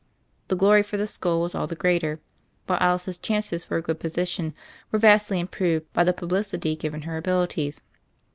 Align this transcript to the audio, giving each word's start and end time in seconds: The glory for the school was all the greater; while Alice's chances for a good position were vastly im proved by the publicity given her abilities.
The 0.47 0.55
glory 0.55 0.81
for 0.81 0.97
the 0.97 1.05
school 1.05 1.41
was 1.41 1.53
all 1.53 1.67
the 1.67 1.75
greater; 1.75 2.19
while 2.65 2.79
Alice's 2.81 3.19
chances 3.19 3.63
for 3.63 3.77
a 3.77 3.83
good 3.83 3.99
position 3.99 4.55
were 4.91 4.97
vastly 4.97 5.39
im 5.39 5.47
proved 5.47 5.93
by 5.93 6.03
the 6.03 6.11
publicity 6.11 6.75
given 6.75 7.03
her 7.03 7.17
abilities. 7.17 7.83